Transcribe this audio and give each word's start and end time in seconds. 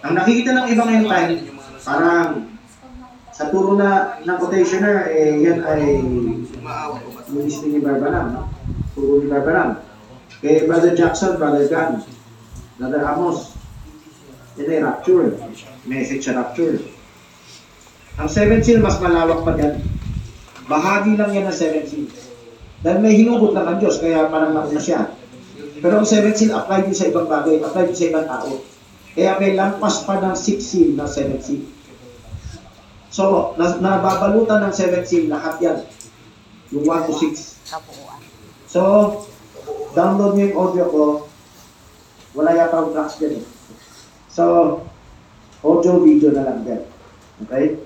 Ang 0.00 0.12
nakikita 0.16 0.50
ng 0.56 0.66
ibang 0.72 0.88
end 0.88 1.06
time, 1.06 1.32
parang 1.84 2.28
sa 3.36 3.52
turo 3.52 3.76
na 3.76 4.20
ng 4.24 4.36
quotationer, 4.40 5.12
eh, 5.12 5.36
yan 5.44 5.60
ay 5.64 6.00
ministry 7.28 7.76
ni 7.76 7.80
Barbanam. 7.84 8.26
no? 8.32 8.42
Turo 8.96 9.20
ni 9.20 9.28
Barbanam. 9.28 9.84
Kay 10.40 10.64
Brother 10.64 10.96
Jackson, 10.96 11.36
Brother 11.36 11.68
Gunn, 11.68 12.00
Brother 12.80 13.04
Amos, 13.04 13.52
yan 14.56 14.72
ay 14.72 14.80
rapture. 14.80 15.36
Message 15.84 16.24
sa 16.24 16.40
rapture. 16.40 16.80
Ang 18.16 18.28
seventh 18.28 18.64
seal, 18.64 18.80
mas 18.80 18.96
malawak 19.00 19.44
pa 19.44 19.56
yan. 19.56 19.80
Bahagi 20.64 21.16
lang 21.20 21.36
yan 21.36 21.44
ng 21.48 21.56
seventh 21.56 21.92
seal. 21.92 22.08
Dahil 22.80 23.04
may 23.04 23.12
hinugot 23.12 23.52
lang 23.52 23.68
ang 23.68 23.78
Diyos, 23.80 24.00
kaya 24.00 24.32
parang 24.32 24.56
nauna 24.56 24.80
siya. 24.80 25.12
Pero 25.80 25.96
ang 25.96 26.06
seventh 26.06 26.36
seal 26.36 26.52
apply 26.52 26.84
din 26.84 26.96
sa 26.96 27.08
ibang 27.08 27.24
bagay, 27.24 27.64
apply 27.64 27.88
din 27.88 27.96
sa 27.96 28.08
ibang 28.12 28.28
tao. 28.28 28.60
Kaya 29.16 29.40
may 29.40 29.56
lampas 29.56 30.04
pa 30.04 30.20
ng 30.20 30.36
sixth 30.36 30.68
seal 30.70 30.92
ng 30.92 31.08
seventh 31.08 31.44
seal. 31.48 31.64
So, 33.10 33.56
na, 33.58 33.80
nababalutan 33.80 34.62
ng 34.68 34.74
seventh 34.76 35.08
seal 35.08 35.26
lahat 35.32 35.58
yan. 35.58 35.78
Yung 36.70 36.86
1 36.86 37.10
to 37.10 37.14
6. 37.18 37.66
Kabuuan. 37.66 38.20
So, 38.70 38.80
download 39.96 40.38
nyo 40.38 40.44
yung 40.46 40.58
audio 40.60 40.84
ko. 40.86 41.04
Wala 42.38 42.54
yata 42.54 42.76
ang 42.78 42.94
tracks 42.94 43.18
dyan 43.18 43.42
eh. 43.42 43.44
So, 44.30 44.44
audio 45.66 45.98
video 46.06 46.30
na 46.30 46.46
lang 46.46 46.62
din. 46.62 46.86
Okay? 47.48 47.82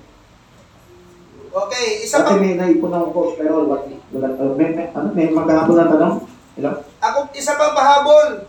Okay, 1.55 1.85
isa 2.03 2.21
pa. 2.21 2.35
may 2.35 2.59
naipon 2.59 2.91
post 3.15 3.39
pero 3.39 3.63
wala, 3.63 3.87
wala, 4.11 4.27
may, 4.59 4.75
may, 4.75 4.91
ano, 4.91 5.07
may 5.15 5.31
magkahapon 5.31 5.77
na 5.79 5.87
tanong? 5.87 6.34
Ilang? 6.55 6.79
Ako, 7.03 7.31
isa 7.35 7.59
pang 7.59 7.75
pahabol. 7.75 8.47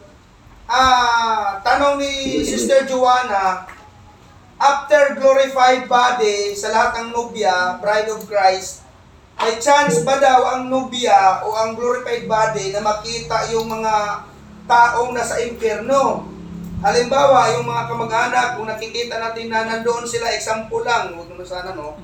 Ah, 0.67 1.63
tanong 1.63 2.03
ni 2.03 2.43
Sister 2.43 2.87
Joanna, 2.87 3.67
after 4.59 5.15
glorified 5.19 5.87
body 5.87 6.55
sa 6.59 6.75
lahat 6.75 6.91
ng 7.03 7.09
nobya, 7.15 7.79
bride 7.79 8.11
of 8.11 8.25
Christ, 8.27 8.87
may 9.37 9.61
chance 9.61 10.01
ba 10.01 10.17
daw 10.17 10.57
ang 10.57 10.73
nobya 10.73 11.45
o 11.45 11.53
ang 11.55 11.77
glorified 11.77 12.25
body 12.25 12.73
na 12.73 12.81
makita 12.81 13.53
yung 13.53 13.69
mga 13.69 14.25
taong 14.65 15.13
nasa 15.13 15.39
impyerno? 15.45 16.25
Halimbawa, 16.81 17.57
yung 17.57 17.67
mga 17.67 17.89
kamag-anak, 17.89 18.47
kung 18.57 18.69
nakikita 18.69 19.17
natin 19.17 19.49
na 19.49 19.65
nandoon 19.65 20.05
sila, 20.05 20.29
example 20.31 20.85
lang, 20.85 21.17
huwag 21.17 21.29
naman 21.29 21.47
sana, 21.49 21.73
no? 21.73 21.97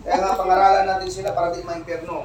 Kaya 0.00 0.16
nga, 0.16 0.38
pangaralan 0.38 0.86
natin 0.88 1.10
sila 1.12 1.36
para 1.36 1.52
di 1.52 1.60
ma-impyerno. 1.60 2.24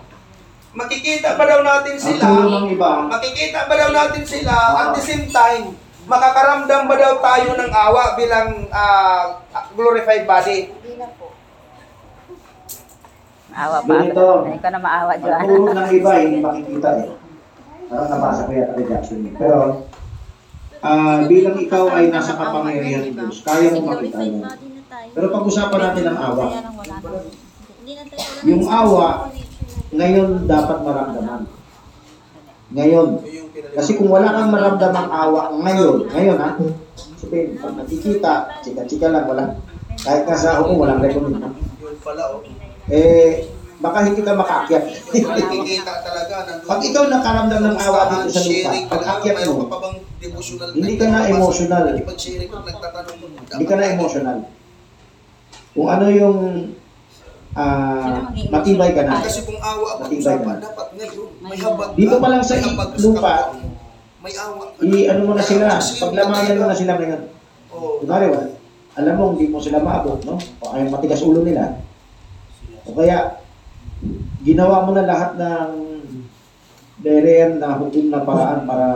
Makikita 0.74 1.38
ba 1.38 1.46
daw 1.46 1.62
natin 1.62 1.94
Ang 1.94 2.02
sila? 2.02 2.24
turo 2.26 2.48
ng 2.50 2.68
iba, 2.72 2.92
Makikita 3.06 3.70
ba 3.70 3.74
daw 3.78 3.90
natin 3.94 4.24
sila 4.26 4.54
at 4.76 4.90
the 4.92 5.04
same 5.04 5.30
time, 5.30 5.78
makakaramdam 6.04 6.90
ba 6.90 6.96
daw 6.98 7.14
tayo 7.22 7.50
ng 7.54 7.72
awa 7.72 8.18
bilang 8.18 8.50
ah, 8.74 9.38
glorified 9.78 10.26
body? 10.26 10.74
Hindi 10.74 10.98
na 10.98 11.08
po. 11.14 11.30
Maawa 13.54 13.78
pa 13.80 13.88
Ganito. 13.88 14.26
Hindi 14.44 14.58
ko 14.58 14.70
na 14.74 14.80
maawa, 14.82 15.12
ang 15.14 15.22
Joanna. 15.22 15.46
turo 15.46 15.72
ng 15.72 15.90
iba, 15.94 16.12
hindi 16.18 16.38
makikita 16.42 16.90
eh. 16.98 17.10
Parang 17.86 18.10
nabasa 18.10 18.42
ko 18.44 18.52
yata 18.52 18.82
Jackson 18.82 19.20
eh. 19.24 19.34
Pero, 19.38 19.60
ah 20.82 21.22
bilang 21.24 21.56
ikaw 21.56 21.86
ay 21.94 22.10
nasa 22.10 22.34
kapangyarihan 22.34 23.08
ng 23.08 23.16
Diyos, 23.16 23.46
kaya 23.46 23.70
mo 23.72 23.94
makita 23.94 24.20
yan. 24.20 24.42
Pero 25.14 25.26
pag-usapan 25.30 25.80
natin 25.80 26.06
ang 26.10 26.20
awa. 26.20 26.46
Yung 28.42 28.66
awa, 28.66 29.30
ngayon 29.94 30.50
dapat 30.50 30.78
maramdaman. 30.82 31.42
Ngayon. 32.74 33.08
Kasi 33.78 33.92
kung 33.98 34.10
wala 34.10 34.34
kang 34.34 34.50
maramdamang 34.50 35.10
awa 35.14 35.54
ngayon, 35.62 36.10
ngayon 36.10 36.38
ha, 36.42 36.58
sabihin, 37.18 37.58
pag 37.62 37.74
nakikita, 37.78 38.34
chika-chika 38.66 39.08
lang, 39.14 39.26
wala. 39.30 39.58
Kahit 40.02 40.26
nga 40.26 40.38
sa 40.38 40.60
ako, 40.60 40.82
walang 40.82 41.02
recommend. 41.02 41.42
Yun 41.80 41.96
pala, 42.02 42.24
oh. 42.34 42.42
Eh, 42.92 43.48
baka 43.80 44.10
hindi 44.10 44.22
ka 44.26 44.34
makaakyat. 44.36 44.84
Nakikita 45.14 45.94
talaga. 46.04 46.36
pag 46.66 46.82
ikaw 46.82 47.04
nakaramdam 47.08 47.62
ng 47.64 47.78
awa 47.78 48.02
dito 48.12 48.30
sa 48.34 48.42
lupa, 48.44 48.72
pag 48.92 49.04
akyat 49.18 49.38
mo, 49.48 49.56
Hindi 50.74 50.94
ka 50.96 51.06
na 51.08 51.20
emotional. 51.30 51.84
Hindi 51.94 53.66
ka 53.68 53.76
na 53.76 53.86
emotional. 53.92 54.38
Kung 55.74 55.88
ano 55.90 56.06
yung 56.14 56.38
ah, 57.58 58.30
matibay 58.50 58.92
ka 58.94 59.04
na. 59.06 59.22
Kasi 59.22 59.46
kung 59.46 59.62
awa 59.62 59.88
ang 59.98 60.00
Matibay 60.06 60.22
pag-usapan, 60.22 60.56
na. 60.58 60.66
dapat 60.66 60.88
ngayon. 60.98 61.30
May 61.42 61.58
habag 61.62 61.90
ka. 61.94 61.98
Dito 61.98 62.16
pa 62.18 62.28
lang 62.30 62.42
sa 62.42 62.54
may 62.54 62.64
habag 62.66 62.90
ka 62.90 62.98
lupa, 62.98 63.34
kapwa 63.34 63.54
mo. 63.54 63.68
May 64.24 64.34
awa 64.38 64.64
ka. 64.74 64.80
I, 64.82 64.98
ano 65.10 65.22
mo 65.26 65.34
na 65.38 65.44
sila, 65.46 65.66
Kasi 65.78 65.92
yung 65.94 66.02
paglamayan 66.02 66.60
mo 66.60 66.66
na 66.66 66.78
sila 66.78 66.94
ngayon. 66.98 67.22
Oh. 67.74 67.98
Kunwari, 68.02 68.26
wala. 68.30 68.48
alam 68.94 69.14
mo, 69.18 69.24
hindi 69.34 69.46
mo 69.50 69.58
sila 69.58 69.82
maabot, 69.82 70.22
no? 70.26 70.38
O 70.62 70.70
ay 70.74 70.86
matigas 70.86 71.26
ulo 71.26 71.42
nila. 71.42 71.82
O 72.86 72.94
kaya, 72.94 73.42
ginawa 74.46 74.86
mo 74.86 74.92
na 74.94 75.10
lahat 75.10 75.34
ng 75.38 75.72
beren 77.02 77.58
na 77.58 77.76
hukom 77.76 78.08
na 78.14 78.22
paraan 78.22 78.70
para 78.70 78.88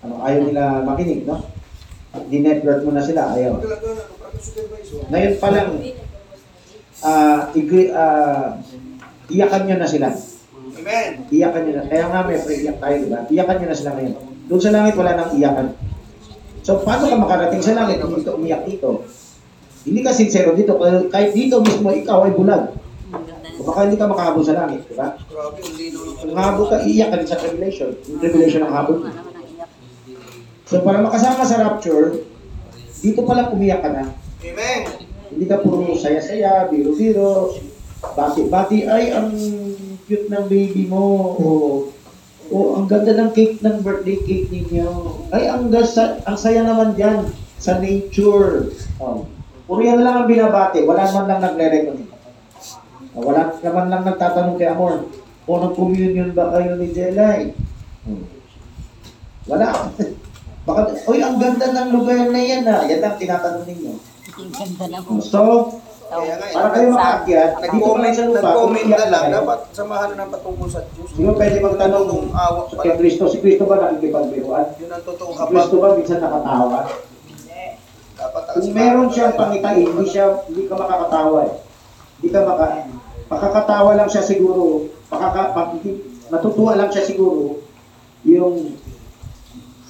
ano, 0.00 0.14
ayaw 0.24 0.40
nila 0.48 0.82
makinig, 0.82 1.28
no? 1.28 1.44
Di-network 2.10 2.82
mo 2.82 2.90
na 2.96 3.04
sila, 3.04 3.36
ayaw. 3.36 3.60
Talaga 3.60 3.88
supervisor. 4.40 5.04
Ngayon 5.12 5.34
pa 5.36 5.48
lang, 5.52 5.68
ah 7.00 7.48
igri, 7.56 7.88
ah, 7.92 8.60
iyakan 9.30 9.62
nyo 9.66 9.76
na 9.80 9.88
sila. 9.88 10.08
Amen. 10.80 11.10
Iyakan 11.28 11.60
nyo 11.66 11.72
na. 11.76 11.84
Kaya 11.88 12.04
nga 12.08 12.20
may 12.24 12.36
iyak 12.40 12.78
tayo, 12.80 12.96
di 13.00 13.08
ba? 13.08 13.20
Iyakan 13.28 13.56
nyo 13.60 13.68
na 13.68 13.78
sila 13.78 13.92
ngayon. 13.96 14.14
Doon 14.50 14.62
sa 14.62 14.74
langit, 14.74 14.94
wala 14.98 15.12
nang 15.14 15.32
iyakan. 15.36 15.68
So, 16.60 16.82
paano 16.84 17.08
ka 17.08 17.16
makarating 17.16 17.64
sa 17.64 17.76
langit 17.76 18.02
kung 18.04 18.20
ka 18.20 18.36
umiyak 18.36 18.68
dito? 18.68 19.04
Hindi 19.86 20.00
ka 20.04 20.12
sincero 20.12 20.52
dito. 20.52 20.76
Kahit 21.08 21.32
dito 21.32 21.64
mismo, 21.64 21.88
ikaw 21.88 22.28
ay 22.28 22.36
bulag. 22.36 22.76
O 23.60 23.64
baka 23.64 23.88
hindi 23.88 24.00
ka 24.00 24.08
makahabol 24.08 24.44
sa 24.44 24.56
langit, 24.56 24.84
di 24.88 24.96
ba? 24.96 25.16
Kung 26.20 26.36
habol 26.36 26.68
ka, 26.68 26.84
iiyak 26.84 27.12
ka 27.12 27.16
rin 27.20 27.28
sa 27.28 27.40
tribulation. 27.40 27.92
Yung 28.08 28.20
tribulation 28.20 28.64
ang 28.64 28.72
habol. 28.76 29.08
So, 30.68 30.84
para 30.84 31.00
makasama 31.00 31.44
sa 31.48 31.60
rapture, 31.64 32.24
dito 33.00 33.20
pa 33.24 33.32
lang 33.36 33.52
umiyak 33.56 33.80
ka 33.80 33.90
na. 33.90 34.04
Amen. 34.44 34.99
Hindi 35.30 35.46
ka 35.46 35.62
puro 35.62 35.94
saya-saya, 35.94 36.66
biro-biro, 36.66 37.54
bati-bati, 38.02 38.82
ay, 38.90 39.14
ang 39.14 39.30
cute 40.10 40.26
ng 40.26 40.44
baby 40.50 40.90
mo, 40.90 41.38
o, 41.38 41.46
o 42.50 42.56
ang 42.74 42.90
ganda 42.90 43.14
ng 43.14 43.30
cake 43.30 43.62
ng 43.62 43.78
birthday 43.86 44.18
cake 44.26 44.50
ninyo. 44.50 44.90
Ay, 45.30 45.46
ang, 45.46 45.70
gasa, 45.70 46.18
ang 46.26 46.34
saya 46.34 46.66
naman 46.66 46.98
dyan 46.98 47.30
sa 47.62 47.78
nature. 47.78 48.74
Oh. 48.98 49.30
Puro 49.70 49.80
yan 49.86 50.02
lang 50.02 50.26
ang 50.26 50.26
binabati, 50.26 50.82
wala 50.82 51.06
naman 51.06 51.30
lang 51.30 51.40
nagre-recommend. 51.46 52.10
Oh, 53.14 53.22
wala 53.22 53.54
naman 53.62 53.86
lang 53.86 54.02
nagtatanong 54.02 54.58
kay 54.58 54.66
Amor, 54.66 55.06
o 55.46 55.50
nag-communion 55.62 56.34
ba 56.34 56.50
kayo 56.58 56.74
ni 56.74 56.90
Jelay? 56.90 57.54
Hmm. 58.02 58.26
Wala. 59.46 59.94
Baka, 60.66 60.92
oy, 61.06 61.18
ang 61.22 61.38
ganda 61.38 61.70
ng 61.70 61.90
lugar 61.94 62.28
na 62.28 62.40
yan 62.42 62.68
ah. 62.68 62.84
Yan 62.84 63.00
ang 63.00 63.16
tinatanong 63.16 63.64
ninyo. 63.64 64.09
Ganda 64.30 64.84
na 64.86 64.98
po. 65.00 65.10
So, 65.20 65.40
Kaya 66.10 66.34
nga, 66.34 66.42
eh, 66.44 66.54
para 66.58 66.68
kayo 66.72 66.86
makaakyat, 66.90 67.50
dito 67.50 67.54
pa 67.54 67.62
lang 67.62 67.70
Nag-comment, 67.70 68.12
sa 68.12 68.22
lupa, 68.24 68.38
nag-comment 68.40 68.82
umiiyak 68.82 68.98
na 68.98 69.08
lang, 69.08 69.22
kayo. 69.24 69.36
dapat 69.38 69.58
samahan 69.70 70.08
na 70.10 70.16
ng 70.18 70.30
patungkol 70.32 70.68
sa 70.68 70.80
Diyos. 70.84 71.08
Di 71.08 71.22
ba 71.22 71.32
pwede 71.32 71.56
magtanong 71.60 72.04
Yung 72.10 72.26
awa 72.32 72.60
kay 72.66 72.74
pala. 72.82 72.98
Kristo? 72.98 73.22
Si 73.26 73.38
Kristo 73.38 73.62
ba 73.64 73.76
nakikipagbiruan? 73.80 74.64
Yun 74.76 74.90
ang 74.90 75.04
totoo 75.04 75.30
Si 75.30 75.38
habag. 75.38 75.50
Kristo 75.54 75.76
ba 75.78 75.88
minsan 75.94 76.18
nakatawa? 76.18 76.78
Dapat 78.12 78.42
Kung 78.52 78.68
meron 78.74 79.08
siyang 79.08 79.34
pangitain, 79.34 79.86
hindi 79.86 80.04
siya, 80.04 80.24
hindi 80.44 80.62
ka 80.66 80.74
makakatawa 80.74 81.38
eh. 81.46 81.52
Hindi 82.18 82.28
ka 82.28 82.40
maka, 82.42 82.66
makakatawa 83.28 83.90
lang 83.94 84.10
siya 84.10 84.22
siguro, 84.22 84.62
makaka, 85.08 85.42
pag, 85.54 85.68
hindi- 85.78 86.02
natutuwa 86.26 86.74
lang 86.74 86.90
siya 86.90 87.06
siguro, 87.06 87.62
yung 88.22 88.74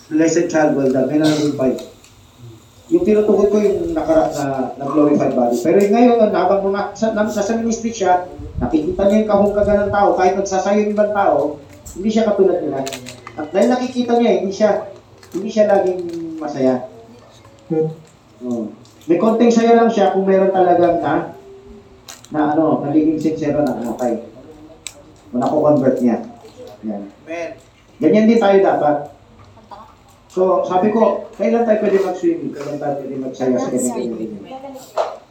blessed 0.07 0.47
child 0.47 0.77
will 0.77 0.87
die, 0.87 1.07
may 1.07 1.17
nang-invite. 1.17 1.81
Yung 2.91 3.07
tinutukoy 3.07 3.47
ko 3.47 3.57
yung 3.63 3.95
nakara, 3.95 4.27
na, 4.35 4.75
na 4.75 4.85
glorified 4.91 5.35
body. 5.39 5.57
Pero 5.63 5.79
yung 5.79 5.95
ngayon, 5.95 6.31
habang 6.35 6.75
sa, 6.99 7.15
nasa 7.15 7.43
sa 7.47 7.55
ministry 7.55 7.95
siya, 7.95 8.27
nakikita 8.59 9.07
niya 9.07 9.23
yung 9.23 9.31
kahungkagan 9.31 9.79
ng 9.87 9.95
tao, 9.95 10.09
kahit 10.19 10.35
nagsasayo 10.35 10.79
yung 10.83 10.95
ibang 10.99 11.15
tao, 11.15 11.63
hindi 11.95 12.11
siya 12.11 12.27
katulad 12.27 12.59
nila. 12.59 12.83
At 13.39 13.47
dahil 13.55 13.69
nakikita 13.71 14.19
niya, 14.19 14.43
hindi 14.43 14.53
siya, 14.53 14.91
hindi 15.31 15.49
siya 15.49 15.71
laging 15.71 16.03
masaya. 16.43 16.91
Oh. 18.43 18.67
May 19.07 19.19
konting 19.23 19.55
saya 19.55 19.79
lang 19.79 19.91
siya 19.91 20.11
kung 20.11 20.27
meron 20.27 20.51
talagang 20.51 20.99
na, 20.99 21.35
na 22.35 22.41
ano, 22.55 22.83
nagiging 22.83 23.23
sincero 23.23 23.63
na 23.63 23.79
namatay. 23.79 24.19
Kung 25.31 25.47
convert 25.47 26.03
niya. 26.03 26.27
Yan. 26.83 27.07
Amen. 27.07 27.51
Ganyan 28.03 28.27
din 28.27 28.43
tayo 28.43 28.59
dapat. 28.59 29.20
So, 30.31 30.63
sabi 30.63 30.95
ko, 30.95 31.27
kailan 31.35 31.67
tayo 31.67 31.83
pwede 31.83 32.07
mag-swimming? 32.07 32.55
Kailan 32.55 32.79
tayo 32.79 32.95
pwede 33.03 33.15
magsaya 33.19 33.59
sa 33.59 33.67
ganyan? 33.67 34.39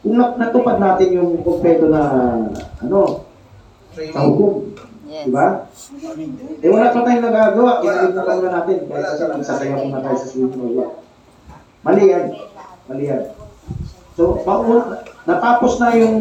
Kung 0.04 0.16
nat- 0.20 0.36
natupad 0.36 0.76
natin 0.76 1.16
yung 1.16 1.40
kumpleto 1.40 1.88
na, 1.88 2.02
ano, 2.84 3.24
sa 3.96 4.20
hukom. 4.28 4.76
Yes. 5.10 5.26
Diba? 5.26 5.46
Eh, 6.62 6.70
wala 6.70 6.94
pa 6.94 7.02
tayong 7.02 7.24
nagagawa. 7.26 7.72
Wala 7.82 8.12
Kinalimutan 8.12 8.38
na 8.38 8.50
natin. 8.62 8.76
Wala 8.86 9.06
kasi 9.10 9.20
talaga. 9.24 9.36
nagsasayaw 9.40 9.78
muna 9.82 10.04
tayo 10.04 10.16
sa 10.20 10.28
swimming 10.30 10.54
pool. 10.54 10.88
Mali 11.82 12.02
yan. 12.06 12.24
Mali 12.86 13.04
yan. 13.08 13.22
So, 14.14 14.38
paun, 14.44 15.00
natapos 15.24 15.80
na 15.80 15.96
yung 15.96 16.16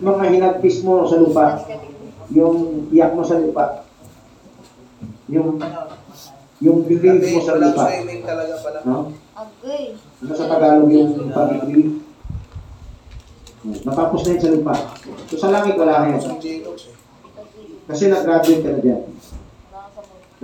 mga 0.00 0.24
hinagpis 0.32 0.80
mo 0.80 1.04
sa 1.04 1.20
lupa, 1.20 1.60
yung 2.32 2.88
iyak 2.88 3.12
mo 3.12 3.22
sa 3.22 3.36
lupa, 3.36 3.84
yung 5.28 5.60
yung 6.62 6.86
believe 6.86 7.34
mo 7.34 7.40
sa 7.42 7.58
walang 7.58 7.74
lupa, 7.74 7.84
swimming 7.90 8.22
talaga 8.22 8.54
pala. 8.62 8.78
no? 8.86 8.96
Agay. 9.34 9.84
Ano 9.98 10.32
sa 10.38 10.46
Tagalog 10.46 10.90
yung 10.94 11.10
pag-believe? 11.34 11.92
Natapos 13.64 14.20
na 14.22 14.30
yun 14.36 14.42
sa 14.44 14.52
lupa. 14.54 14.74
So 15.32 15.34
sa 15.40 15.50
langit 15.50 15.74
wala 15.74 15.94
na 16.04 16.06
yun. 16.14 16.20
Eh. 16.20 16.60
Kasi 17.88 18.02
nag-graduate 18.12 18.62
ka 18.62 18.70
na 18.70 18.80
dyan. 18.84 19.02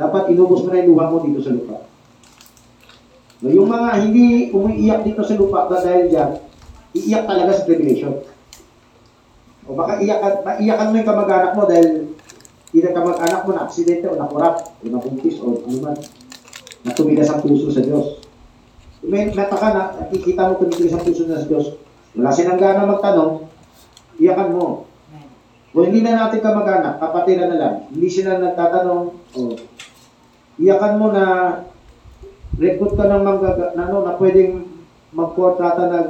Dapat 0.01 0.23
inubos 0.33 0.65
mo 0.65 0.69
na 0.73 0.81
yung 0.81 0.91
luha 0.97 1.13
mo 1.13 1.21
dito 1.21 1.45
sa 1.45 1.53
lupa. 1.53 1.85
No, 3.41 3.49
yung 3.53 3.69
mga 3.69 3.91
hindi 4.05 4.53
umiiyak 4.53 5.05
dito 5.05 5.25
sa 5.25 5.37
lupa 5.37 5.69
ba 5.69 5.81
dahil 5.81 6.13
dyan, 6.13 6.31
iiyak 6.97 7.25
talaga 7.25 7.57
sa 7.57 7.65
tribulation. 7.65 8.25
O 9.69 9.77
baka 9.77 10.01
iyakan, 10.01 10.45
maiyakan 10.45 10.89
mo 10.91 10.95
yung 10.97 11.11
kamag-anak 11.13 11.53
mo 11.55 11.63
dahil 11.65 12.00
either 12.71 12.93
kamag-anak 12.93 13.43
mo 13.43 13.51
na 13.53 13.65
aksidente 13.65 14.07
o 14.07 14.15
nakurap 14.15 14.55
o 14.79 14.85
nabuntis 14.85 15.37
o 15.43 15.59
ano 15.59 15.79
man. 15.81 15.97
Na 16.81 16.95
tumigas 16.95 17.29
ang 17.29 17.43
puso 17.43 17.69
sa 17.69 17.83
Diyos. 17.83 18.23
May 19.01 19.33
nataka 19.33 19.69
na, 19.73 19.83
nakikita 19.99 20.49
mo 20.49 20.61
tumigas 20.61 20.93
ang 20.93 21.05
puso 21.05 21.25
na 21.27 21.41
sa 21.41 21.49
Diyos, 21.49 21.77
wala 22.13 22.31
silang 22.31 22.61
gana 22.61 22.85
magtanong, 22.85 23.49
iyakan 24.17 24.51
mo. 24.55 24.67
Kung 25.71 25.87
hindi 25.87 26.03
na 26.03 26.27
natin 26.27 26.43
kamag-anak, 26.43 26.99
kapatiran 26.99 27.49
na 27.49 27.59
lang, 27.59 27.75
hindi 27.89 28.09
sila 28.11 28.43
nagtatanong, 28.43 29.03
o 29.39 29.41
iyakan 30.59 30.99
mo 30.99 31.07
na 31.11 31.25
recruit 32.59 32.93
ka 32.93 33.07
ng 33.07 33.23
mga 33.23 33.49
na, 33.73 33.83
ano, 33.87 33.97
na 34.03 34.19
pwedeng 34.19 34.67
magportrata 35.11 35.87
ng 35.87 36.07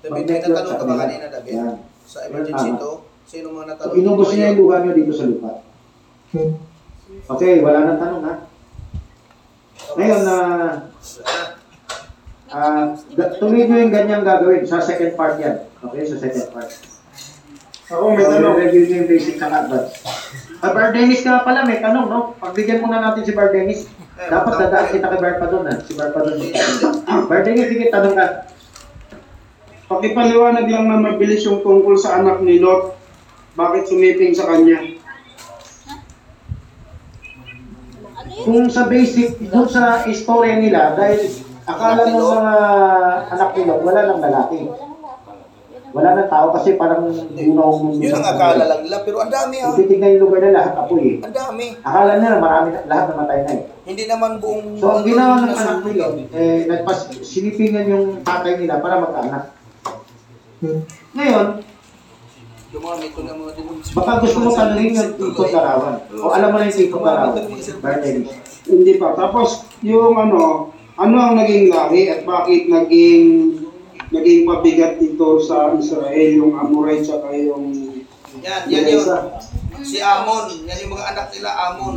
David, 0.00 0.24
may 0.24 0.40
natanong 0.40 0.76
ka 0.80 0.84
ba 0.88 0.96
kanina, 0.96 1.26
David? 1.28 1.52
Yan. 1.54 1.74
Sa 2.02 2.18
emergency 2.24 2.72
Tama. 2.72 2.80
to, 2.80 2.90
sino 3.28 3.46
mga 3.52 3.64
So, 3.64 3.68
natanong? 3.68 3.94
inubos 4.00 4.28
niya 4.32 4.46
yung 4.50 4.58
luha 4.64 4.76
niyo 4.80 4.92
dito 4.96 5.12
sa 5.12 5.28
lupa. 5.28 5.50
Okay, 6.30 7.58
wala 7.58 7.78
nang 7.82 7.98
tanong 7.98 8.22
ha. 8.22 8.34
Ngayon 9.98 10.20
na 10.22 10.36
ah 12.50 12.94
ga- 13.14 13.34
tuloy 13.38 13.66
niyo 13.66 13.76
yung 13.82 13.94
ganyang 13.94 14.22
gagawin 14.22 14.62
sa 14.62 14.78
second 14.78 15.18
part 15.18 15.38
yan. 15.42 15.66
Okay, 15.82 16.06
sa 16.06 16.16
second 16.18 16.46
part. 16.54 16.70
Ako 17.90 18.14
may 18.14 18.22
tanong. 18.22 18.54
Review 18.54 18.82
niyo 18.86 18.96
yung 19.02 19.10
basic 19.10 19.42
na 19.42 19.66
advance. 19.66 19.90
Ah, 20.60 20.70
Bar 20.70 20.94
Dennis 20.94 21.26
ka 21.26 21.42
pala, 21.42 21.66
may 21.66 21.82
tanong, 21.82 22.06
no? 22.06 22.38
Pagbigyan 22.38 22.84
muna 22.84 23.02
natin 23.02 23.26
si 23.26 23.32
Bar 23.34 23.50
Dennis. 23.50 23.90
Dapat 24.14 24.52
dadaan 24.60 24.92
kita 24.92 25.10
kay 25.10 25.18
Bar 25.18 25.34
pa 25.40 25.46
doon, 25.48 25.66
ha? 25.66 25.74
Si 25.82 25.96
Bar 25.98 26.14
pa 26.14 26.20
doon. 26.22 26.38
Bar 27.26 27.40
Dennis, 27.42 27.66
sige, 27.66 27.90
tanong 27.90 28.14
ka. 28.14 28.26
Pakipaliwanag 29.90 30.70
lang 30.70 30.86
na 30.86 31.02
mabilis 31.02 31.42
yung 31.42 31.66
tungkol 31.66 31.98
sa 31.98 32.22
anak 32.22 32.38
ni 32.44 32.62
Lot. 32.62 32.94
Bakit 33.58 33.90
sumiping 33.90 34.30
sa 34.30 34.46
kanya? 34.46 34.99
Kung 38.50 38.66
sa 38.66 38.90
basic, 38.90 39.38
kung 39.46 39.70
sa 39.70 40.02
istorya 40.10 40.58
nila, 40.58 40.98
dahil 40.98 41.22
akala 41.62 42.02
ng 42.02 42.18
mga 42.18 42.54
anak 43.30 43.50
nila, 43.54 43.72
wala 43.78 44.00
nang 44.10 44.18
lalaki. 44.26 44.66
Wala 45.90 46.18
nang 46.18 46.30
tao 46.30 46.50
kasi 46.54 46.74
parang 46.74 47.06
gunaw 47.10 47.70
mo. 47.78 47.94
Yun 47.94 48.10
ang 48.10 48.26
akala 48.26 48.66
lang 48.66 48.82
nila, 48.82 49.06
pero 49.06 49.22
ang 49.22 49.30
dami 49.30 49.62
ha. 49.62 49.70
Kung 49.70 49.78
titignan 49.78 50.18
yung 50.18 50.22
lugar 50.26 50.42
na 50.46 50.58
lahat, 50.58 50.72
apoy 50.82 51.02
eh. 51.02 51.16
Ang 51.22 51.34
dami. 51.34 51.66
Akala 51.82 52.12
nila 52.18 52.42
marami, 52.42 52.68
na- 52.74 52.86
lahat 52.90 53.04
namatay 53.14 53.38
na 53.46 53.52
eh. 53.54 53.62
Hindi 53.86 54.04
naman 54.10 54.42
buong... 54.42 54.82
So, 54.82 54.86
ang 54.98 55.06
ginawa 55.06 55.34
ng 55.46 55.54
anak 55.54 55.78
nila, 55.86 56.04
eh, 56.34 56.58
nagpas, 56.66 56.98
sinipingan 57.22 57.86
yung 57.86 58.06
tatay 58.26 58.58
nila 58.58 58.82
para 58.82 58.98
magkaanak. 58.98 59.44
Ngayon, 61.14 61.46
Yung 62.70 62.82
mga 62.86 62.96
mito 63.02 63.20
ng 63.26 63.34
mga 63.34 63.52
demonstration. 63.58 63.98
baka 63.98 64.12
gusto 64.22 64.38
mo 64.38 64.48
tanungin 64.54 64.94
yung 64.94 65.10
tikot 65.18 65.50
larawan. 65.50 65.96
O 66.22 66.30
alam 66.30 66.48
mo 66.54 66.56
na 66.62 66.70
yung 66.70 66.78
tikot 66.78 67.02
larawan. 67.02 67.34
Barney. 67.82 68.30
Hindi 68.70 68.92
pa. 68.94 69.08
Tapos, 69.18 69.66
yung 69.82 70.14
ano, 70.14 70.70
ano 70.94 71.16
ang 71.18 71.34
naging 71.34 71.66
lahi 71.66 72.14
at 72.14 72.22
bakit 72.22 72.70
naging 72.70 73.58
naging 74.10 74.42
pabigat 74.46 75.02
dito 75.02 75.38
sa 75.42 75.74
Israel 75.74 76.30
yung 76.30 76.54
Amorite 76.54 77.10
at 77.10 77.26
yung 77.34 77.90
Yan, 78.40 78.62
yan 78.70 78.86
yun. 78.86 79.06
Si 79.82 79.98
Amon. 79.98 80.46
Yan 80.62 80.78
yung 80.86 80.92
mga 80.94 81.06
anak 81.10 81.26
nila, 81.34 81.50
Amon. 81.50 81.94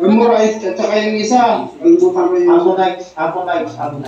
Amorite 0.00 0.64
at 0.66 0.74
saka 0.74 0.94
yung 0.98 1.18
isa, 1.20 1.70
kalimutan 1.78 2.26
ko 2.26 2.34
yung 2.34 2.52
Ammonites. 2.58 3.06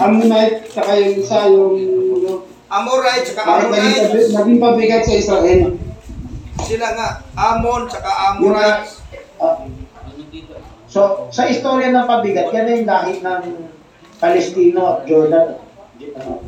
Ammonite 0.02 0.58
at 0.58 0.70
saka 0.74 0.90
yung 0.98 1.14
isa 1.22 1.38
yung 1.46 1.74
yung- 1.78 2.50
Amorite, 2.72 3.28
naging, 3.28 3.68
Amorite. 3.68 4.00
pabi- 4.08 4.32
naging 4.32 4.60
pabigat 4.60 5.02
sa 5.04 5.12
Israel. 5.12 5.60
Sila 6.62 6.88
nga, 6.96 7.08
Amon, 7.36 7.84
tsaka 7.84 8.10
Amorite. 8.32 8.88
Ah, 9.36 9.60
so, 10.88 11.28
sa 11.28 11.44
istorya 11.44 11.92
ng 11.92 12.08
pabigat, 12.08 12.48
yan 12.48 12.64
na 12.64 12.72
yung 12.72 12.88
lahi 12.88 13.14
ng 13.20 13.42
Palestino 14.16 14.80
at 14.88 14.98
Jordan. 15.04 15.48
Ah, 16.16 16.38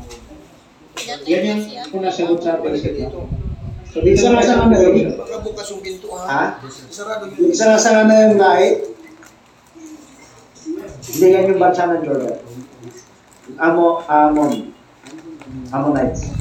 yan 1.26 1.42
yung 1.44 1.60
kung 1.92 2.00
nasagot 2.00 2.40
sa 2.40 2.56
basic. 2.58 3.04
no? 3.04 3.28
So, 3.92 4.00
na 4.00 4.10
nga 4.32 4.42
sa 4.42 4.42
sa 4.42 4.54
ano, 4.64 4.74
Baka 5.14 5.36
bukas 5.38 5.66
yung 5.70 5.82
pinto 5.84 6.08
Ha? 6.10 6.24
ha. 6.24 6.44
Sarado 6.90 7.28
sa 7.78 8.02
ano 8.02 8.10
yung 8.10 8.40
lahi, 8.40 8.68
Hindi 11.04 11.26
yan 11.30 11.52
yung 11.52 11.60
bansa 11.60 11.84
ng 11.86 12.00
Jordan. 12.00 12.38
Amo, 13.60 14.00
Amon. 14.08 14.72
Ammonites. 15.70 16.32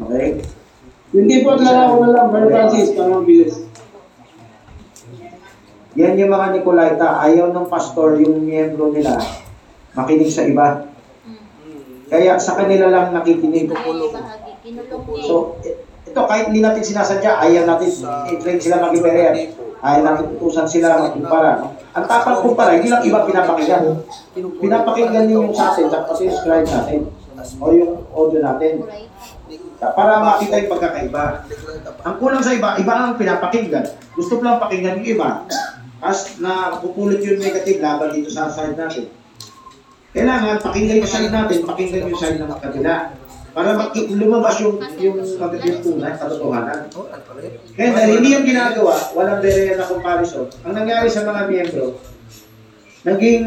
Okay? 0.00 0.28
hindi 1.10 1.42
po 1.42 1.58
laro 1.58 1.98
na 1.98 2.08
lang, 2.14 2.26
Brother 2.30 2.50
Francis, 2.54 2.94
parang 2.94 3.26
bilis. 3.26 3.66
Yan 5.98 6.14
yung 6.14 6.30
mga 6.30 6.54
Nicolaita. 6.54 7.18
Ayaw 7.18 7.50
ng 7.50 7.66
pastor, 7.66 8.14
yung 8.22 8.46
miyembro 8.46 8.94
nila, 8.94 9.18
makinig 9.98 10.30
sa 10.30 10.46
iba. 10.46 10.86
Kaya 12.06 12.38
sa 12.38 12.54
kanila 12.54 12.86
lang 12.90 13.10
nakikinig. 13.10 13.74
So, 15.26 15.58
i- 15.66 15.78
ito 16.06 16.20
kahit 16.26 16.50
hindi 16.50 16.62
natin 16.62 16.82
sinasadya, 16.82 17.42
ayaw 17.42 17.66
natin 17.66 17.90
i-train 18.30 18.58
sila 18.62 18.86
mag-iberean. 18.86 19.34
Ayaw 19.80 20.00
natin 20.06 20.24
utusan 20.38 20.66
sila 20.70 21.10
magkumpara. 21.10 21.50
No? 21.58 21.74
Ang 21.90 22.06
tapang 22.06 22.38
kumpara, 22.38 22.78
hindi 22.78 22.86
lang 22.86 23.02
iba 23.02 23.26
pinapakinggan. 23.26 23.82
Pinapakinggan 24.62 25.26
din 25.26 25.34
yung 25.34 25.50
sa 25.50 25.74
atin, 25.74 25.90
sa 25.90 26.06
pati 26.06 26.30
yung 26.30 26.36
scribe 26.38 26.70
natin. 26.70 27.00
O 27.60 27.64
yung 27.72 28.04
audio 28.12 28.40
natin. 28.44 28.84
Para 29.80 30.20
makita 30.20 30.60
yung 30.60 30.72
pagkakaiba. 30.76 31.24
Ang 32.04 32.14
kulang 32.20 32.44
sa 32.44 32.52
iba, 32.52 32.76
iba 32.76 32.92
ang 32.92 33.16
pinapakinggan. 33.16 33.84
Gusto 34.12 34.38
ko 34.38 34.42
lang 34.44 34.60
pakinggan 34.60 35.00
yung 35.00 35.08
iba. 35.16 35.48
As 36.00 36.40
na 36.40 36.80
pupulot 36.80 37.20
yung 37.20 37.40
negative 37.40 37.80
laban 37.80 38.12
dito 38.12 38.32
sa 38.32 38.48
side 38.48 38.76
natin. 38.76 39.08
Kailangan 40.10 40.64
pakinggan 40.64 41.00
yung 41.00 41.12
side 41.12 41.32
natin, 41.32 41.58
pakinggan 41.64 42.08
yung 42.08 42.18
side 42.18 42.38
ng 42.40 42.50
kabila. 42.60 43.14
Para 43.50 43.74
lumabas 44.14 44.62
yung 44.62 44.78
yung 45.02 45.18
magiging 45.18 45.82
tunay, 45.82 46.14
katotohanan. 46.14 46.86
Kaya 47.74 47.90
dahil 47.90 48.10
hindi 48.22 48.30
yung 48.38 48.46
ginagawa, 48.46 48.94
walang 49.12 49.42
berean 49.42 49.74
na 49.74 49.90
comparison. 49.90 50.46
Ang 50.62 50.74
nangyari 50.78 51.10
sa 51.10 51.26
mga 51.26 51.50
miyembro, 51.50 51.98
naging, 53.02 53.44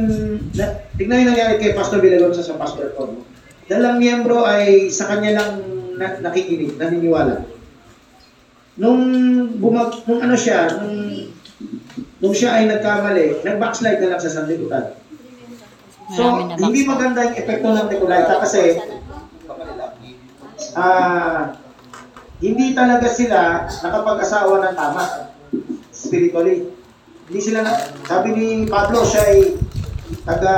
na, 0.60 0.84
tignan 1.00 1.24
yung 1.24 1.32
nangyari 1.32 1.54
kay 1.56 1.72
Pastor 1.72 2.04
Villagonsa 2.04 2.44
sa 2.44 2.60
Pastor 2.60 2.92
Tom. 3.00 3.24
Dalang 3.68 4.00
miyembro 4.00 4.44
ay 4.44 4.92
sa 4.92 5.08
kanya 5.08 5.40
lang 5.40 5.52
na, 5.96 6.20
nakikinig, 6.20 6.76
naniniwala. 6.76 7.48
Nung 8.76 9.02
bumag, 9.62 10.04
nung 10.10 10.22
ano 10.26 10.36
siya, 10.36 10.82
nung, 10.82 11.30
nung 12.20 12.36
siya 12.36 12.60
ay 12.60 12.68
nagkamali, 12.68 13.46
nag-backslide 13.46 14.02
na 14.02 14.18
lang 14.18 14.22
sa 14.22 14.34
sanlibutan. 14.34 14.98
So, 16.12 16.44
hindi 16.60 16.84
maganda 16.84 17.24
yung 17.24 17.40
epekto 17.40 17.72
ng 17.72 17.88
Nicolaita 17.88 18.44
kasi 18.44 18.76
ah 20.76 21.56
hindi 22.44 22.76
talaga 22.76 23.08
sila 23.08 23.64
nakapag-asawa 23.72 24.68
ng 24.68 24.76
tama 24.76 25.04
spiritually. 25.96 26.68
Hindi 27.32 27.40
sila 27.40 27.64
na, 27.64 27.72
sabi 28.04 28.36
ni 28.36 28.48
Pablo 28.68 29.08
siya 29.08 29.24
ay 29.32 29.40
taga 30.28 30.56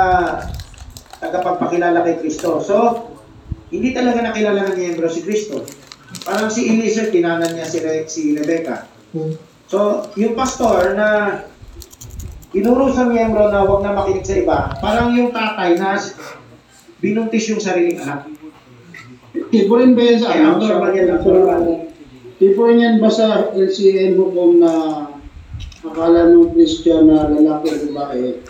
tagapagpakilala 1.18 2.02
kay 2.02 2.16
Kristo. 2.20 2.60
So, 2.60 2.76
hindi 3.68 3.90
talaga 3.90 4.22
nakilala 4.22 4.70
ng 4.70 4.76
miyembro 4.76 5.08
si 5.08 5.22
Kristo. 5.22 5.64
Parang 6.22 6.48
si 6.48 6.70
Eliezer, 6.70 7.10
tinanan 7.10 7.52
niya 7.52 7.66
si, 7.66 7.78
Re, 7.82 8.06
si 8.06 8.34
Rebecca. 8.34 8.86
So, 9.66 10.06
yung 10.14 10.38
pastor 10.38 10.94
na 10.94 11.40
inuro 12.54 12.88
sa 12.88 13.04
miyembro 13.04 13.50
na 13.50 13.66
huwag 13.66 13.82
na 13.82 13.92
makinig 13.92 14.24
sa 14.24 14.38
iba, 14.38 14.58
parang 14.78 15.12
yung 15.12 15.34
tatay 15.34 15.74
na 15.76 15.98
binuntis 17.02 17.50
yung 17.50 17.60
sariling 17.60 18.00
anak. 18.00 18.30
Tipo 19.52 19.76
rin 19.76 19.92
ba 19.92 20.00
yan 20.00 20.18
sa 20.18 20.32
Kaya 20.32 20.42
ano? 20.42 20.52
abnormal 20.56 20.90
yan, 20.96 21.06
Sa, 21.06 21.14
abnormal. 21.20 21.60
tipo 22.40 22.60
rin 22.64 22.80
yan 22.80 22.96
ba 22.98 23.10
sa 23.12 23.26
LCN 23.52 24.16
hukom 24.16 24.62
na 24.64 24.72
akala 25.84 26.32
nung 26.32 26.50
Christian 26.50 27.06
na 27.06 27.28
lalaki 27.28 27.68
o 27.68 27.92
babae, 27.92 28.40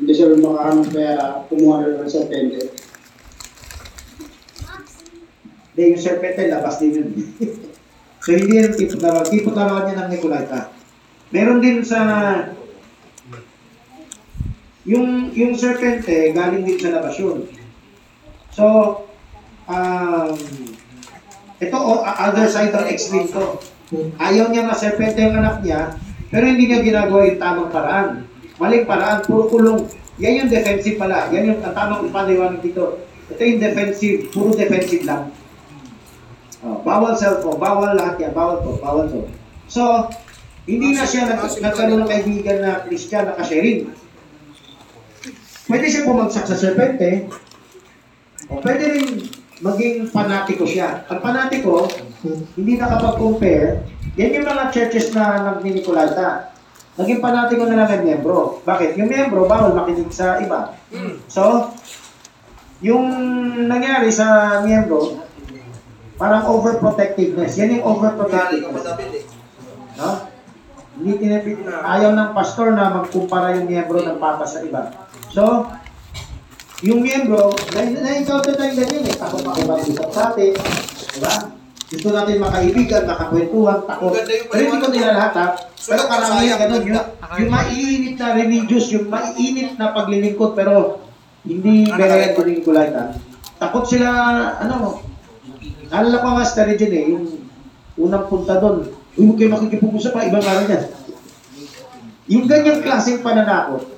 hindi 0.00 0.12
sila 0.16 0.32
makahanap 0.40 0.88
kaya 0.96 1.14
kumuha 1.52 1.76
na 1.84 2.00
lang 2.00 2.08
sa 2.08 2.24
tente. 2.24 2.72
Hindi, 5.76 5.82
yung 5.92 6.00
serpente, 6.00 6.48
labas 6.48 6.80
din 6.80 6.96
yun. 6.96 7.08
so, 8.24 8.32
hindi 8.32 8.64
yan 8.64 8.72
tipot 8.72 9.00
larawan. 9.04 9.28
Tipot 9.28 9.52
larawan 9.52 9.84
niya 9.84 10.00
ng 10.00 10.10
Nicolaita. 10.16 10.72
Meron 11.36 11.60
din 11.60 11.84
sa... 11.84 12.00
Yung, 14.88 15.36
yung 15.36 15.52
serpente, 15.52 16.32
galing 16.32 16.64
din 16.64 16.80
sa 16.80 16.96
labas 16.96 17.20
yun. 17.20 17.44
So, 18.56 18.64
um, 19.68 20.32
ito, 21.60 21.76
o, 21.76 22.00
other 22.00 22.48
side 22.48 22.72
ng 22.72 22.88
extreme 22.88 23.28
to. 23.28 23.60
Ayaw 24.16 24.48
niya 24.48 24.64
na 24.64 24.72
serpente 24.72 25.20
yung 25.20 25.36
anak 25.36 25.60
niya, 25.60 25.92
pero 26.32 26.48
hindi 26.48 26.72
niya 26.72 26.80
ginagawa 26.80 27.28
yung 27.28 27.40
tamang 27.42 27.68
paraan. 27.68 28.29
Maling 28.60 28.84
paraan, 28.84 29.24
puro 29.24 29.48
kulong. 29.48 29.88
Yan 30.20 30.44
yung 30.44 30.50
defensive 30.52 31.00
pala. 31.00 31.32
Yan 31.32 31.48
yung 31.48 31.60
ang 31.64 31.72
tamang 31.72 32.04
ipaniwanag 32.04 32.60
dito. 32.60 33.00
Ito 33.32 33.40
yung 33.40 33.62
defensive, 33.64 34.28
puro 34.28 34.52
defensive 34.52 35.08
lang. 35.08 35.32
Oh, 36.60 36.84
bawal 36.84 37.16
cellphone, 37.16 37.56
bawal 37.56 37.96
lahat 37.96 38.20
yan, 38.20 38.36
bawal 38.36 38.60
to, 38.60 38.76
bawal 38.84 39.08
to. 39.08 39.24
So, 39.64 40.12
hindi 40.68 40.92
na 40.92 41.08
siya 41.08 41.24
nag 41.24 41.40
nagkaroon 41.40 42.04
ng 42.04 42.10
kaibigan 42.10 42.58
na 42.60 42.84
Christian 42.84 43.32
na 43.32 43.38
kasharing. 43.40 43.88
Pwede 45.64 45.86
siya 45.88 46.04
bumagsak 46.04 46.44
sa 46.44 46.58
serpente, 46.58 47.32
o 48.52 48.60
pwede 48.60 48.84
rin 48.92 49.24
maging 49.64 50.12
panatiko 50.12 50.68
siya. 50.68 51.08
Ang 51.08 51.24
panatiko, 51.24 51.88
hindi 52.58 52.76
nakapag-compare, 52.76 53.80
yan 54.20 54.36
yung 54.36 54.48
mga 54.50 54.64
churches 54.74 55.16
na 55.16 55.54
nagninikulalta. 55.54 56.49
Naging 56.94 57.22
panatiko 57.22 57.64
na 57.64 57.78
lang 57.78 57.88
ang 57.88 58.02
miyembro. 58.02 58.60
Bakit? 58.62 58.98
Yung 58.98 59.08
miyembro, 59.08 59.46
bawal 59.46 59.72
makinig 59.72 60.10
sa 60.10 60.38
iba. 60.38 60.74
So, 61.30 61.70
yung 62.80 63.04
nangyari 63.68 64.10
sa 64.10 64.58
miyembro, 64.60 65.22
parang 66.16 66.50
overprotectiveness. 66.50 67.56
Yan 67.56 67.78
yung 67.78 67.84
overprotectiveness. 67.86 68.84
eh. 68.84 69.24
No? 69.96 70.08
Hindi 71.00 71.12
tinipid, 71.16 71.64
ayaw 71.64 72.12
ng 72.12 72.30
pastor 72.36 72.76
na 72.76 72.92
magkumpara 72.92 73.56
yung 73.56 73.70
miyembro 73.70 74.02
ng 74.02 74.20
papa 74.20 74.44
sa 74.44 74.60
iba. 74.60 74.92
So, 75.32 75.64
yung 76.80 77.00
miyembro, 77.00 77.52
na- 77.72 77.96
na-encounter 77.96 78.56
tayo 78.56 78.72
ganyan 78.72 79.04
eh. 79.04 79.14
Takot 79.14 79.40
makipag-usap 79.40 80.08
sa 80.12 80.32
atin. 80.32 80.52
Diba? 81.16 81.34
Gusto 81.90 82.14
natin 82.14 82.38
makaibigan, 82.38 83.02
makakwentuhan, 83.02 83.78
takot. 83.82 84.14
Pero 84.46 84.60
hindi 84.62 84.78
ko 84.78 84.88
nila 84.94 85.10
lahat 85.10 85.32
ha. 85.34 85.46
Pero 85.58 86.02
karamihan 86.06 86.56
ganun. 86.56 86.82
Yung, 86.86 86.98
yung 87.34 87.50
maiinit 87.50 88.14
na 88.14 88.28
religious, 88.38 88.86
yung 88.94 89.10
maiinit 89.10 89.74
na 89.74 89.90
paglilingkod, 89.90 90.54
pero 90.54 91.02
hindi 91.42 91.90
Ano 91.90 91.98
berayan 91.98 92.30
ka- 92.30 92.36
ko 92.38 92.40
rin 92.46 92.62
kulay 92.62 92.94
ha. 92.94 93.10
Takot 93.58 93.84
sila, 93.84 94.08
ano, 94.62 95.02
Alala 95.90 96.22
ko 96.22 96.38
nga 96.38 96.46
story 96.46 96.78
din 96.78 96.92
eh, 96.94 97.04
yung 97.10 97.26
unang 97.98 98.30
punta 98.30 98.62
doon, 98.62 98.86
uy, 99.18 99.26
huwag 99.26 99.36
kayo 99.36 99.50
makikipag-usap 99.50 100.14
pa, 100.14 100.22
ibang 100.22 100.46
araw 100.46 100.70
niyan. 100.70 100.84
Yung 102.30 102.46
ganyang 102.46 102.86
klaseng 102.86 103.26
pananakot, 103.26 103.90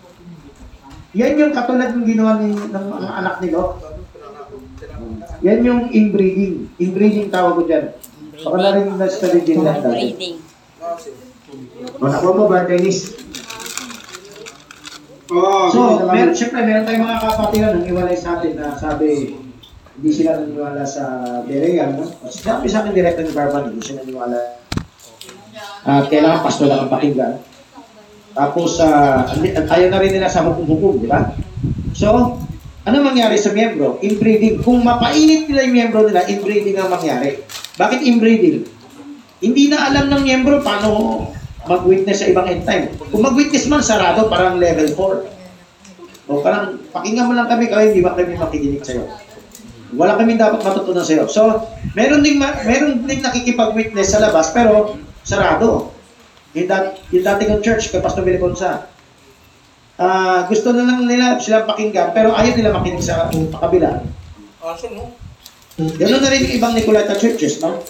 yan 1.13 1.37
yung 1.37 1.53
katulad 1.53 1.93
ng 1.93 2.09
ginawa 2.09 2.41
ni, 2.41 2.57
ng 2.57 2.85
mga 2.89 3.09
anak 3.13 3.35
ni 3.45 3.53
Lot. 3.53 3.92
Yan 5.43 5.61
yung 5.63 5.83
inbreeding. 5.91 6.71
Inbreeding 6.79 7.29
tawag 7.29 7.59
ko 7.59 7.63
dyan. 7.67 7.91
Baka 8.43 8.57
narinig 8.57 8.97
na 8.97 9.07
story 9.07 9.43
din 9.43 9.63
lang 9.63 9.83
dati. 9.83 10.39
Ah, 10.79 10.95
sige. 10.95 11.19
O, 11.99 12.07
nakuha 12.07 12.33
mo 12.33 12.45
ba, 12.49 12.65
Dennis? 12.65 13.13
Oo, 15.33 15.69
So, 15.69 15.79
ganun 15.79 16.07
lang. 16.07 16.15
meron, 16.15 16.35
syempre, 16.35 16.61
meron 16.63 16.85
tayong 16.85 17.05
mga 17.05 17.23
kapatiran 17.23 17.73
nang 17.75 17.87
iwalay 17.87 18.17
sa 18.17 18.39
atin 18.39 18.53
na 18.55 18.77
sabi, 18.77 19.37
hindi 19.93 20.11
sila 20.11 20.41
naniwala 20.41 20.83
sa 20.85 21.05
Berean, 21.45 21.97
no? 21.97 22.05
Sabi 22.27 22.67
sa 22.69 22.83
akin 22.83 22.93
direkto 22.93 23.23
ni 23.23 23.33
Barman, 23.33 23.73
hindi 23.73 23.83
sila 23.83 24.03
naniwala. 24.03 24.39
At 25.83 26.07
kailangan 26.07 26.41
pasto 26.43 26.65
lang 26.67 26.87
ang 26.87 26.93
pakinggan. 26.93 27.35
Tapos, 28.33 28.81
ah, 28.81 29.29
uh, 29.29 29.75
ayaw 29.77 29.89
na 29.91 30.01
rin 30.01 30.13
nila 30.15 30.31
sa 30.31 30.45
hukum-hukum, 30.45 31.01
di 31.01 31.09
ba? 31.09 31.37
So, 31.93 32.41
ano 32.83 32.97
mangyari 32.99 33.39
sa 33.39 33.55
miyembro? 33.55 34.03
Inbreeding. 34.03 34.59
Kung 34.67 34.83
mapainit 34.83 35.47
nila 35.47 35.63
yung 35.63 35.75
miyembro 35.75 36.03
nila, 36.03 36.27
inbreeding 36.27 36.75
ang 36.79 36.91
mangyari. 36.91 37.39
Bakit 37.79 38.03
inbreeding? 38.03 38.67
Hindi 39.39 39.71
na 39.71 39.87
alam 39.91 40.11
ng 40.11 40.23
miyembro 40.23 40.59
paano 40.63 41.23
mag-witness 41.67 42.27
sa 42.27 42.31
ibang 42.31 42.51
end 42.51 42.67
time. 42.67 42.91
Kung 43.15 43.23
mag-witness 43.23 43.71
man, 43.71 43.87
sarado, 43.87 44.27
parang 44.27 44.59
level 44.59 44.91
4. 44.99 46.31
O 46.31 46.43
parang, 46.43 46.79
pakinggan 46.91 47.31
mo 47.31 47.35
lang 47.39 47.47
kami, 47.47 47.71
kaya 47.71 47.91
hindi 47.91 48.03
ba 48.03 48.19
kami 48.19 48.35
makikinig 48.35 48.83
sa'yo. 48.83 49.07
Wala 49.95 50.19
kami 50.19 50.35
dapat 50.35 50.63
matutunan 50.63 51.07
sa'yo. 51.07 51.31
So, 51.31 51.63
meron 51.95 52.27
ding, 52.27 52.43
meron 52.43 53.07
ding 53.07 53.23
nakikipag-witness 53.23 54.11
sa 54.11 54.23
labas, 54.23 54.51
pero 54.51 54.99
sarado. 55.23 55.95
Yung, 56.59 56.67
dat, 56.67 56.99
yung 57.15 57.23
dati 57.23 57.47
kong 57.47 57.63
church, 57.63 57.95
kay 57.95 58.03
Pastor 58.03 58.27
Billy 58.27 58.43
Consa, 58.43 58.91
ah 60.01 60.49
gusto 60.49 60.73
na 60.73 60.89
lang 60.89 61.05
nila 61.05 61.37
sila 61.41 61.69
pakinggan, 61.69 62.17
pero 62.17 62.33
ayaw 62.33 62.55
nila 62.57 62.77
makinig 62.77 63.05
sa 63.05 63.29
kabila. 63.33 64.01
Ah, 64.63 64.79
so, 64.79 64.89
no? 64.95 65.13
Ganoon 65.77 66.23
na 66.23 66.31
rin 66.31 66.45
yung 66.47 66.57
ibang 66.61 66.77
Nicolata 66.77 67.17
churches, 67.17 67.59
no? 67.59 67.81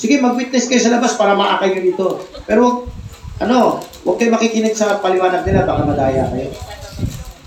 Sige, 0.00 0.16
mag-witness 0.16 0.64
kayo 0.64 0.80
sa 0.80 0.96
labas 0.96 1.12
para 1.18 1.36
maakay 1.36 1.76
nyo 1.76 1.82
dito. 1.84 2.06
Pero, 2.48 2.88
ano, 3.36 3.84
huwag 4.06 4.16
kayo 4.16 4.32
makikinig 4.32 4.72
sa 4.72 4.96
paliwanag 4.96 5.44
nila, 5.44 5.68
baka 5.68 5.84
madaya 5.84 6.24
kayo. 6.32 6.48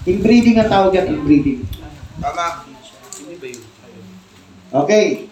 Inbreeding 0.06 0.62
ang 0.62 0.70
tawag 0.70 0.94
yan, 0.94 1.18
inbreeding. 1.18 1.66
Tama. 2.22 2.68
Okay. 4.86 5.32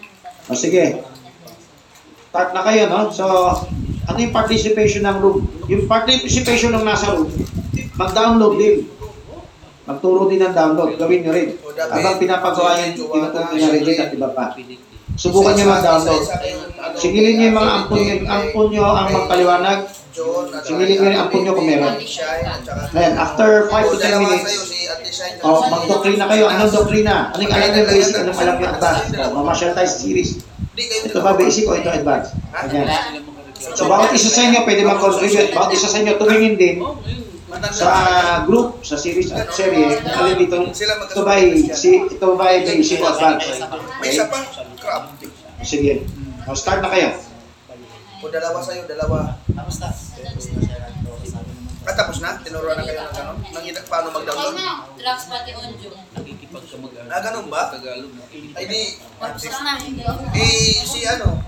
O 0.50 0.58
sige. 0.58 1.04
Start 2.32 2.50
na 2.56 2.66
kayo, 2.66 2.90
no? 2.90 3.12
So, 3.14 3.26
ano 4.08 4.18
yung 4.18 4.34
participation 4.34 5.06
ng 5.06 5.18
room? 5.22 5.46
Yung 5.70 5.86
participation 5.86 6.74
ng 6.74 6.88
nasa 6.88 7.14
room, 7.14 7.30
mag-download 8.02 8.54
din. 8.58 8.76
Magturo 9.82 10.30
din 10.30 10.42
ng 10.42 10.54
download. 10.54 10.92
Gawin 10.98 11.20
nyo 11.26 11.32
rin. 11.34 11.50
Habang 11.76 12.18
pinapagawa 12.22 12.80
yung 12.86 12.94
tinuturo 12.98 13.54
niya 13.54 13.70
rin 13.74 13.98
at 13.98 14.10
iba 14.14 14.30
pa. 14.34 14.46
Subukan 15.18 15.54
nyo 15.58 15.66
mag-download. 15.68 16.24
Singilin 16.98 17.34
nyo 17.38 17.46
yung 17.52 17.58
mga 17.58 17.72
ampun 17.76 18.00
nyo, 18.02 18.16
ampun 18.26 18.66
nyo 18.72 18.84
ang 18.88 19.10
magpaliwanag. 19.10 19.80
Singilin 20.66 20.96
nyo 20.98 21.10
yung 21.12 21.22
ampun 21.28 21.42
nyo 21.44 21.54
kung 21.58 21.68
meron. 21.68 21.94
Saka... 22.02 22.90
Then, 22.96 23.12
after 23.18 23.68
5 23.70 23.92
to 23.92 23.98
10 24.00 24.06
Dalawa 24.06 24.22
minutes, 24.24 24.54
oh, 25.44 25.62
magdoktrina 25.68 26.26
kayo. 26.30 26.46
Anong 26.48 26.72
doktrina? 26.72 27.16
Anong 27.36 27.52
alam 27.52 27.70
nyo 27.74 27.84
basic? 27.90 28.16
Anong 28.22 28.40
alam 28.40 28.56
nyo 28.58 28.68
advance? 28.72 29.06
Oh, 29.18 29.32
mamasyal 29.42 29.72
tayo 29.76 29.88
sa 29.90 29.98
series. 29.98 30.32
Ito 30.78 31.20
ba 31.20 31.36
basic 31.36 31.68
o 31.68 31.76
ito 31.76 31.90
advance? 31.92 32.32
Ayan. 32.56 32.88
So, 33.62 33.86
bawat 33.86 34.14
isa 34.14 34.30
sa 34.30 34.42
inyo 34.48 34.66
pwede 34.66 34.82
mag-contribute. 34.88 35.54
Bawat 35.54 35.70
isa 35.76 35.90
sa 35.90 36.02
inyo 36.02 36.18
tumingin 36.18 36.56
din 36.58 36.82
sa 37.70 37.92
group, 38.44 38.80
sa 38.80 38.96
series 38.96 39.30
at 39.30 39.52
serye. 39.52 40.00
Alin 40.00 40.38
dito, 40.40 40.58
ito 40.72 41.22
ba 41.22 41.34
ay, 41.34 41.68
si, 41.70 42.00
ito 42.02 42.28
ba 42.34 42.46
ay 42.48 42.64
basic 42.64 43.00
o 43.00 43.08
advance? 43.08 43.60
May 44.00 44.10
isa 44.10 44.26
pa. 44.28 44.40
Crap. 44.78 45.04
Sige. 45.62 46.08
O, 46.44 46.56
start 46.56 46.80
na 46.80 46.90
kayo. 46.90 47.12
O 48.18 48.30
dalawa 48.30 48.62
sa'yo, 48.62 48.86
dalawa. 48.86 49.36
Ah, 51.82 51.98
tapos 51.98 52.22
na? 52.22 52.38
Tinuruan 52.40 52.78
na 52.78 52.86
kayo 52.86 53.02
ng 53.02 53.10
gano'n? 53.12 53.38
Nang 53.42 53.66
ina- 53.66 53.82
paano 53.90 54.14
mag-download? 54.14 54.54
Drugs 54.96 55.26
pati 55.26 55.52
onjo. 55.58 55.90
Ah, 57.10 57.20
ganun 57.20 57.50
ba? 57.50 57.74
Ay 58.54 58.66
di, 58.70 58.82
Tapos 59.18 59.44
na. 59.50 59.74
eh, 60.38 60.78
si 60.86 61.02
ano, 61.04 61.42